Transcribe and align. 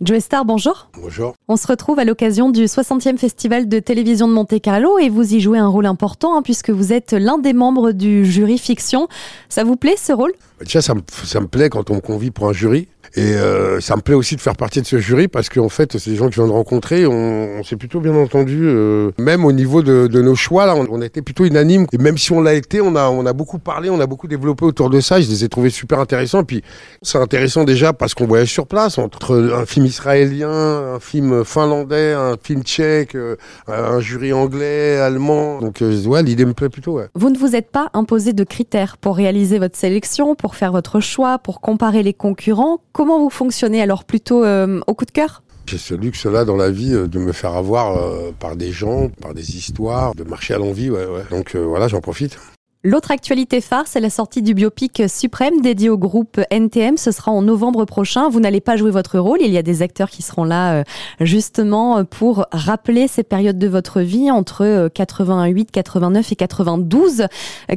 Joe 0.00 0.20
Star, 0.20 0.44
bonjour. 0.44 0.88
Bonjour. 0.94 1.34
On 1.48 1.56
se 1.56 1.66
retrouve 1.66 1.98
à 1.98 2.04
l'occasion 2.04 2.50
du 2.50 2.66
60e 2.66 3.18
Festival 3.18 3.68
de 3.68 3.80
télévision 3.80 4.28
de 4.28 4.32
Monte 4.32 4.60
Carlo 4.60 4.96
et 5.00 5.08
vous 5.08 5.34
y 5.34 5.40
jouez 5.40 5.58
un 5.58 5.66
rôle 5.66 5.86
important 5.86 6.36
hein, 6.36 6.42
puisque 6.42 6.70
vous 6.70 6.92
êtes 6.92 7.12
l'un 7.12 7.36
des 7.36 7.52
membres 7.52 7.90
du 7.90 8.24
jury 8.24 8.58
fiction. 8.58 9.08
Ça 9.48 9.64
vous 9.64 9.74
plaît 9.74 9.96
ce 9.96 10.12
rôle? 10.12 10.32
Déjà, 10.60 10.82
ça 10.82 10.94
me, 10.94 11.00
ça 11.24 11.40
me 11.40 11.46
plaît 11.46 11.70
quand 11.70 11.90
on 11.90 11.96
me 11.96 12.00
convie 12.00 12.30
pour 12.30 12.48
un 12.48 12.52
jury. 12.52 12.88
Et 13.16 13.34
euh, 13.34 13.80
ça 13.80 13.96
me 13.96 14.02
plaît 14.02 14.14
aussi 14.14 14.36
de 14.36 14.40
faire 14.40 14.56
partie 14.56 14.80
de 14.82 14.86
ce 14.86 14.98
jury 14.98 15.28
parce 15.28 15.48
qu'en 15.48 15.68
fait, 15.68 15.96
c'est 15.98 16.10
des 16.10 16.16
gens 16.16 16.26
que 16.26 16.34
je 16.34 16.40
viens 16.40 16.48
de 16.48 16.52
rencontrer. 16.52 17.06
On, 17.06 17.62
s'est 17.64 17.76
plutôt 17.76 18.00
bien 18.00 18.14
entendu, 18.14 18.60
euh, 18.64 19.10
même 19.18 19.44
au 19.44 19.52
niveau 19.52 19.82
de, 19.82 20.06
nos 20.20 20.34
choix. 20.34 20.66
Là, 20.66 20.76
on, 20.76 20.86
on, 20.90 21.02
était 21.02 21.22
plutôt 21.22 21.44
unanime. 21.44 21.86
Et 21.92 21.98
même 21.98 22.18
si 22.18 22.32
on 22.32 22.40
l'a 22.40 22.54
été, 22.54 22.80
on 22.80 22.94
a, 22.96 23.08
on 23.08 23.24
a 23.26 23.32
beaucoup 23.32 23.58
parlé, 23.58 23.90
on 23.90 24.00
a 24.00 24.06
beaucoup 24.06 24.28
développé 24.28 24.64
autour 24.64 24.90
de 24.90 25.00
ça. 25.00 25.20
Je 25.20 25.28
les 25.28 25.44
ai 25.44 25.48
trouvés 25.48 25.70
super 25.70 26.00
intéressants. 26.00 26.44
Puis 26.44 26.62
c'est 27.02 27.18
intéressant 27.18 27.64
déjà 27.64 27.92
parce 27.92 28.14
qu'on 28.14 28.26
voyage 28.26 28.52
sur 28.52 28.66
place 28.66 28.98
entre 28.98 29.52
un 29.54 29.64
film 29.64 29.86
israélien, 29.86 30.50
un 30.50 31.00
film 31.00 31.44
finlandais, 31.44 32.12
un 32.12 32.36
film 32.40 32.62
tchèque, 32.62 33.14
euh, 33.14 33.36
un 33.68 34.00
jury 34.00 34.32
anglais, 34.32 34.98
allemand. 34.98 35.60
Donc 35.60 35.80
ouais, 35.80 36.22
l'idée 36.22 36.44
me 36.44 36.54
plaît 36.54 36.68
plutôt. 36.68 37.00
Vous 37.14 37.30
ne 37.30 37.38
vous 37.38 37.56
êtes 37.56 37.70
pas 37.70 37.90
imposé 37.94 38.32
de 38.32 38.44
critères 38.44 38.96
pour 38.98 39.16
réaliser 39.16 39.58
votre 39.58 39.76
sélection, 39.76 40.34
pour 40.34 40.47
faire 40.54 40.72
votre 40.72 41.00
choix, 41.00 41.38
pour 41.38 41.60
comparer 41.60 42.02
les 42.02 42.14
concurrents. 42.14 42.78
Comment 42.92 43.18
vous 43.18 43.30
fonctionnez 43.30 43.80
alors 43.82 44.04
plutôt 44.04 44.44
euh, 44.44 44.80
au 44.86 44.94
coup 44.94 45.04
de 45.04 45.10
cœur? 45.10 45.42
J'ai 45.66 45.78
ce 45.78 45.94
luxe-là 45.94 46.44
dans 46.44 46.56
la 46.56 46.70
vie 46.70 46.92
de 46.92 47.18
me 47.18 47.32
faire 47.32 47.54
avoir 47.54 47.98
euh, 47.98 48.30
par 48.38 48.56
des 48.56 48.72
gens, 48.72 49.10
par 49.20 49.34
des 49.34 49.56
histoires, 49.56 50.14
de 50.14 50.24
marcher 50.24 50.54
à 50.54 50.58
l'envie. 50.58 50.90
Donc 51.30 51.54
euh, 51.54 51.58
voilà, 51.58 51.88
j'en 51.88 52.00
profite. 52.00 52.38
L'autre 52.84 53.10
actualité 53.10 53.60
phare, 53.60 53.88
c'est 53.88 53.98
la 53.98 54.08
sortie 54.08 54.40
du 54.40 54.54
biopic 54.54 55.02
Suprême 55.08 55.60
dédié 55.60 55.90
au 55.90 55.98
groupe 55.98 56.40
NTM. 56.48 56.96
Ce 56.96 57.10
sera 57.10 57.32
en 57.32 57.42
novembre 57.42 57.84
prochain. 57.86 58.28
Vous 58.28 58.38
n'allez 58.38 58.60
pas 58.60 58.76
jouer 58.76 58.92
votre 58.92 59.18
rôle. 59.18 59.40
Il 59.40 59.50
y 59.50 59.58
a 59.58 59.62
des 59.62 59.82
acteurs 59.82 60.10
qui 60.10 60.22
seront 60.22 60.44
là 60.44 60.74
euh, 60.74 60.84
justement 61.18 62.04
pour 62.04 62.46
rappeler 62.52 63.08
ces 63.08 63.24
périodes 63.24 63.58
de 63.58 63.66
votre 63.66 64.00
vie 64.00 64.30
entre 64.30 64.88
88, 64.94 65.72
89 65.72 66.30
et 66.30 66.36
92. 66.36 67.26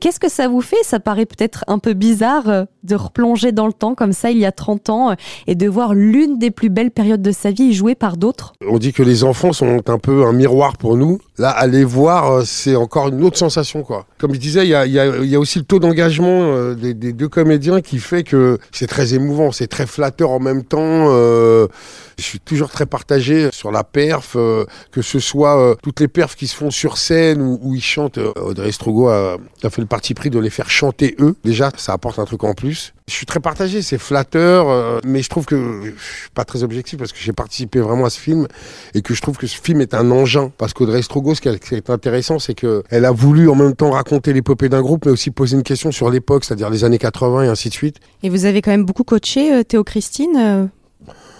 Qu'est-ce 0.00 0.18
que 0.18 0.28
ça 0.28 0.48
vous 0.48 0.62
fait? 0.62 0.82
Ça 0.82 0.98
paraît 0.98 1.26
peut-être 1.26 1.64
un 1.68 1.78
peu 1.78 1.92
bizarre 1.92 2.66
de 2.82 2.94
replonger 2.96 3.52
dans 3.52 3.68
le 3.68 3.72
temps 3.72 3.94
comme 3.94 4.12
ça 4.12 4.32
il 4.32 4.38
y 4.38 4.46
a 4.46 4.52
30 4.52 4.90
ans 4.90 5.14
et 5.46 5.54
de 5.54 5.68
voir 5.68 5.94
l'une 5.94 6.38
des 6.38 6.50
plus 6.50 6.70
belles 6.70 6.90
périodes 6.90 7.22
de 7.22 7.30
sa 7.30 7.52
vie 7.52 7.72
jouée 7.72 7.94
par 7.94 8.16
d'autres. 8.16 8.52
On 8.68 8.78
dit 8.78 8.92
que 8.92 9.04
les 9.04 9.22
enfants 9.22 9.52
sont 9.52 9.88
un 9.88 9.98
peu 9.98 10.26
un 10.26 10.32
miroir 10.32 10.76
pour 10.76 10.96
nous. 10.96 11.18
Là, 11.38 11.50
aller 11.50 11.84
voir, 11.84 12.42
c'est 12.44 12.76
encore 12.76 13.08
une 13.08 13.22
autre 13.22 13.38
sensation. 13.38 13.82
quoi. 13.82 14.06
Comme 14.18 14.34
je 14.34 14.40
disais, 14.40 14.64
il 14.64 14.70
y 14.70 14.74
a, 14.74 14.86
y, 14.86 14.98
a, 14.98 15.06
y 15.18 15.34
a, 15.34 15.40
aussi 15.40 15.58
le 15.58 15.64
taux 15.64 15.78
d'engagement 15.78 16.74
des, 16.74 16.94
des, 16.94 17.12
deux 17.12 17.28
comédiens 17.28 17.80
qui 17.80 17.98
fait 17.98 18.24
que 18.24 18.58
c'est 18.72 18.86
très 18.86 19.14
émouvant, 19.14 19.52
c'est 19.52 19.66
très 19.66 19.86
flatteur 19.86 20.30
en 20.30 20.40
même 20.40 20.64
temps. 20.64 20.78
Euh, 21.08 21.68
je 22.18 22.24
suis 22.24 22.40
toujours 22.40 22.70
très 22.70 22.86
partagé 22.86 23.50
sur 23.52 23.70
la 23.70 23.84
perf, 23.84 24.34
euh, 24.36 24.64
que 24.90 25.02
ce 25.02 25.18
soit 25.18 25.60
euh, 25.60 25.74
toutes 25.82 26.00
les 26.00 26.08
perfs 26.08 26.36
qui 26.36 26.46
se 26.46 26.56
font 26.56 26.70
sur 26.70 26.98
scène 26.98 27.40
ou 27.40 27.58
où 27.62 27.74
ils 27.74 27.82
chantent. 27.82 28.18
Audrey 28.18 28.72
Strogo 28.72 29.08
a, 29.08 29.36
a, 29.62 29.70
fait 29.70 29.80
le 29.80 29.86
parti 29.86 30.14
pris 30.14 30.30
de 30.30 30.38
les 30.38 30.50
faire 30.50 30.70
chanter 30.70 31.16
eux. 31.20 31.36
Déjà, 31.44 31.70
ça 31.76 31.92
apporte 31.92 32.18
un 32.18 32.24
truc 32.24 32.44
en 32.44 32.54
plus. 32.54 32.92
Je 33.08 33.14
suis 33.14 33.26
très 33.26 33.40
partagé, 33.40 33.80
c'est 33.80 33.96
flatteur, 33.96 34.68
euh, 34.68 35.00
mais 35.02 35.22
je 35.22 35.30
trouve 35.30 35.46
que 35.46 35.80
je 35.82 36.02
suis 36.02 36.30
pas 36.34 36.44
très 36.44 36.62
objectif 36.62 36.98
parce 36.98 37.10
que 37.10 37.18
j'ai 37.18 37.32
participé 37.32 37.80
vraiment 37.80 38.04
à 38.04 38.10
ce 38.10 38.20
film 38.20 38.46
et 38.94 39.00
que 39.00 39.14
je 39.14 39.22
trouve 39.22 39.38
que 39.38 39.46
ce 39.46 39.58
film 39.58 39.80
est 39.80 39.94
un 39.94 40.10
engin. 40.10 40.52
Parce 40.58 40.74
qu'Audrey 40.74 41.00
Strogo, 41.00 41.34
ce 41.34 41.40
qui 41.40 41.48
est 41.48 41.90
intéressant, 41.90 42.38
c'est 42.38 42.54
qu'elle 42.54 43.04
a 43.04 43.10
voulu 43.10 43.48
en 43.48 43.54
même 43.54 43.74
temps 43.74 43.92
raconter 43.92 44.34
l'épopée 44.34 44.68
d'un 44.68 44.82
groupe, 44.82 45.06
mais 45.06 45.12
aussi 45.12 45.30
poser 45.30 45.56
une 45.56 45.62
question 45.62 45.90
sur 45.90 46.10
l'époque, 46.10 46.44
c'est-à-dire 46.44 46.68
les 46.68 46.84
années 46.84 46.98
80 46.98 47.44
et 47.44 47.48
ainsi 47.48 47.70
de 47.70 47.74
suite. 47.74 47.96
Et 48.22 48.28
vous 48.28 48.44
avez 48.44 48.60
quand 48.60 48.72
même 48.72 48.84
beaucoup 48.84 49.04
coaché 49.04 49.54
euh, 49.54 49.62
Théo 49.62 49.84
Christine 49.84 50.36
euh 50.36 50.66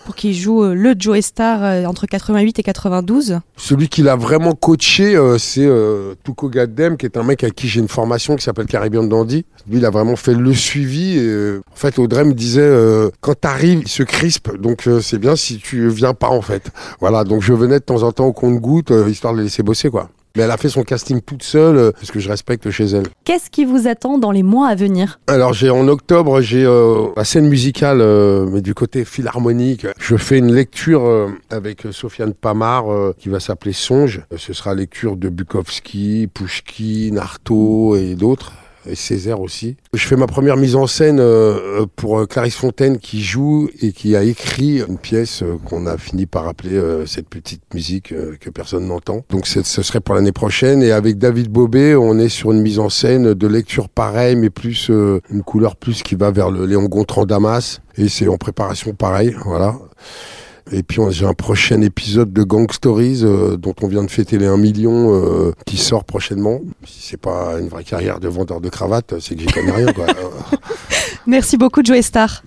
pour 0.08 0.14
qu'il 0.14 0.32
joue 0.32 0.64
le 0.64 0.94
Joe 0.98 1.20
Star 1.20 1.86
entre 1.86 2.06
88 2.06 2.60
et 2.60 2.62
92 2.62 3.40
Celui 3.58 3.90
qui 3.90 4.00
l'a 4.00 4.16
vraiment 4.16 4.54
coaché, 4.54 5.14
euh, 5.14 5.36
c'est 5.36 5.66
euh, 5.66 6.14
Tuko 6.24 6.48
Gaddem, 6.48 6.96
qui 6.96 7.04
est 7.04 7.18
un 7.18 7.22
mec 7.22 7.42
avec 7.42 7.54
qui 7.54 7.68
j'ai 7.68 7.80
une 7.80 7.88
formation 7.88 8.34
qui 8.34 8.42
s'appelle 8.42 8.64
Caribbean 8.64 9.06
Dandy. 9.06 9.44
Lui, 9.68 9.76
il 9.76 9.84
a 9.84 9.90
vraiment 9.90 10.16
fait 10.16 10.32
le 10.32 10.54
suivi. 10.54 11.16
Euh, 11.18 11.60
en 11.70 11.76
fait, 11.76 11.98
Audrey 11.98 12.24
me 12.24 12.32
disait, 12.32 12.62
euh, 12.62 13.10
quand 13.20 13.38
t'arrives, 13.38 13.82
il 13.82 13.88
se 13.88 14.02
crispe, 14.02 14.56
donc 14.56 14.88
c'est 15.02 15.18
bien 15.18 15.36
si 15.36 15.58
tu 15.58 15.90
viens 15.90 16.14
pas, 16.14 16.30
en 16.30 16.40
fait. 16.40 16.70
Voilà, 17.00 17.24
donc 17.24 17.42
je 17.42 17.52
venais 17.52 17.78
de 17.78 17.84
temps 17.84 18.02
en 18.02 18.10
temps 18.10 18.24
au 18.24 18.32
compte-goutte, 18.32 18.90
histoire 19.08 19.34
de 19.34 19.40
les 19.40 19.44
laisser 19.44 19.62
bosser, 19.62 19.90
quoi. 19.90 20.08
Mais 20.38 20.44
elle 20.44 20.52
a 20.52 20.56
fait 20.56 20.68
son 20.68 20.84
casting 20.84 21.20
toute 21.20 21.42
seule, 21.42 21.92
parce 21.94 22.12
que 22.12 22.20
je 22.20 22.28
respecte 22.28 22.70
chez 22.70 22.84
elle. 22.84 23.08
Qu'est-ce 23.24 23.50
qui 23.50 23.64
vous 23.64 23.88
attend 23.88 24.18
dans 24.18 24.30
les 24.30 24.44
mois 24.44 24.68
à 24.68 24.76
venir? 24.76 25.18
Alors, 25.26 25.52
j'ai 25.52 25.68
en 25.68 25.88
octobre, 25.88 26.40
j'ai 26.40 26.64
euh, 26.64 27.08
la 27.16 27.24
scène 27.24 27.48
musicale, 27.48 28.00
euh, 28.00 28.46
mais 28.48 28.60
du 28.60 28.72
côté 28.72 29.04
philharmonique. 29.04 29.88
Je 29.98 30.14
fais 30.14 30.38
une 30.38 30.54
lecture 30.54 31.04
euh, 31.04 31.26
avec 31.50 31.88
Sofiane 31.90 32.34
Pamar, 32.34 32.84
qui 33.18 33.28
va 33.30 33.40
s'appeler 33.40 33.72
Songe. 33.72 34.22
Ce 34.36 34.52
sera 34.52 34.76
lecture 34.76 35.16
de 35.16 35.28
Bukowski, 35.28 36.28
Pushkin, 36.32 37.16
Artaud 37.16 37.96
et 37.96 38.14
d'autres 38.14 38.52
et 38.86 38.94
Césaire 38.94 39.40
aussi. 39.40 39.76
Je 39.92 40.06
fais 40.06 40.16
ma 40.16 40.26
première 40.26 40.56
mise 40.56 40.76
en 40.76 40.86
scène 40.86 41.18
euh, 41.20 41.86
pour 41.96 42.26
Clarisse 42.28 42.56
Fontaine 42.56 42.98
qui 42.98 43.22
joue 43.22 43.68
et 43.80 43.92
qui 43.92 44.16
a 44.16 44.22
écrit 44.22 44.80
une 44.80 44.98
pièce 44.98 45.42
euh, 45.42 45.56
qu'on 45.64 45.86
a 45.86 45.96
fini 45.98 46.26
par 46.26 46.48
appeler 46.48 46.76
euh, 46.76 47.06
cette 47.06 47.28
petite 47.28 47.62
musique 47.74 48.14
que 48.40 48.50
personne 48.50 48.86
n'entend. 48.86 49.24
Donc 49.30 49.46
ce 49.46 49.62
serait 49.62 50.00
pour 50.00 50.14
l'année 50.14 50.32
prochaine 50.32 50.82
et 50.82 50.92
avec 50.92 51.18
David 51.18 51.48
Bobet, 51.48 51.94
on 51.94 52.18
est 52.18 52.28
sur 52.28 52.52
une 52.52 52.62
mise 52.62 52.78
en 52.78 52.88
scène 52.88 53.34
de 53.34 53.46
lecture 53.46 53.88
pareille 53.88 54.36
mais 54.36 54.50
plus 54.50 54.88
une 54.88 55.42
couleur 55.42 55.76
plus 55.76 56.02
qui 56.02 56.14
va 56.14 56.30
vers 56.30 56.50
le 56.50 56.66
Léon 56.66 56.84
Gontran 56.84 57.26
Damas 57.26 57.80
et 57.96 58.08
c'est 58.08 58.28
en 58.28 58.36
préparation 58.36 58.94
pareil, 58.94 59.34
voilà. 59.44 59.74
Et 60.72 60.82
puis 60.82 61.00
j'ai 61.10 61.26
un 61.26 61.34
prochain 61.34 61.80
épisode 61.80 62.32
de 62.32 62.42
Gang 62.42 62.70
Stories 62.70 63.20
euh, 63.22 63.56
dont 63.56 63.74
on 63.82 63.88
vient 63.88 64.02
de 64.02 64.10
fêter 64.10 64.38
les 64.38 64.46
1 64.46 64.56
million 64.56 65.14
euh, 65.14 65.52
qui 65.66 65.76
sort 65.76 66.04
prochainement. 66.04 66.60
Si 66.86 67.02
c'est 67.02 67.16
pas 67.16 67.58
une 67.58 67.68
vraie 67.68 67.84
carrière 67.84 68.20
de 68.20 68.28
vendeur 68.28 68.60
de 68.60 68.68
cravates, 68.68 69.18
c'est 69.20 69.34
que 69.34 69.40
j'y 69.40 69.46
connais 69.46 69.72
rien. 69.72 69.92
Quoi. 69.92 70.06
Merci 71.26 71.56
beaucoup 71.56 71.82
Joe 71.84 72.00
Star. 72.00 72.42